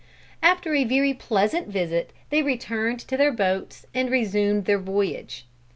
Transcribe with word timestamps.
After 0.41 0.73
a 0.73 0.83
very 0.83 1.13
pleasant 1.13 1.67
visit 1.67 2.11
they 2.31 2.41
returned 2.41 2.99
to 3.01 3.15
their 3.15 3.31
boats 3.31 3.85
and 3.93 4.09
resumed 4.09 4.65
their 4.65 4.79
voyage. 4.79 5.45